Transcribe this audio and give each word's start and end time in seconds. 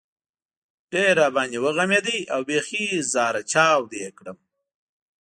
ډېر 0.91 1.11
را 1.19 1.27
باندې 1.35 1.57
وغمېد 1.65 2.07
او 2.33 2.41
بېخي 2.49 2.85
زهره 3.13 3.41
چاودی 3.51 4.01
کړم. 4.17 4.37